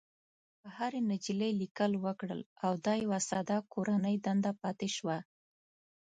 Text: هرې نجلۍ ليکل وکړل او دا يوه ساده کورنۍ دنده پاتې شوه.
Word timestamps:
هرې 0.75 0.99
نجلۍ 1.11 1.51
ليکل 1.61 1.91
وکړل 2.05 2.41
او 2.65 2.71
دا 2.85 2.93
يوه 3.03 3.19
ساده 3.29 3.57
کورنۍ 3.73 4.15
دنده 4.25 4.51
پاتې 4.61 4.87
شوه. 4.95 5.17